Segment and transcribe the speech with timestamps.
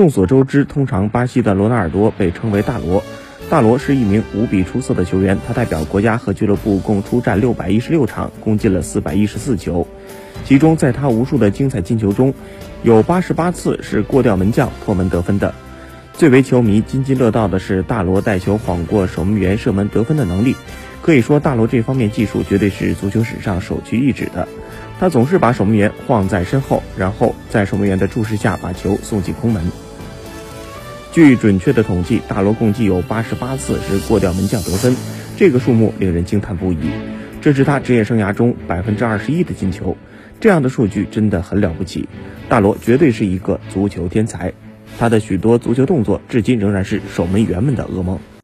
[0.00, 3.04] 众所周知，通常巴西的罗纳尔多被称为大罗。
[3.50, 9.86] 大罗是一名无比出色的球员，他代表国家和俱乐部共出战六百一十六场，攻进了四百一十四球。
[10.46, 12.32] 其中，在他无数的精彩进球中，
[12.82, 15.54] 有八十八次是过掉门将破门得分的。
[16.14, 20.56] 最为球迷津津乐道的是大罗带球晃过守门员射门得分的能力。
[21.02, 24.48] 可以说，大罗这方面技术绝对是足球史上首屈一指的。
[24.98, 29.62] 他总是把守门员晃在身后，然后在守门员的注视下把球送进空门。
[31.12, 34.94] 据准确的统计，大罗共计有八十八次是过掉门将得分，
[35.36, 36.78] 这个数目令人惊叹不已。
[37.40, 39.96] 这是他职业生涯中百分之二十一的进球，
[40.38, 42.08] 这样的数据真的很了不起。
[42.48, 44.52] 大罗绝对是一个足球天才，
[45.00, 48.20] 他的许多足球动作至今仍然是守门员们的噩梦。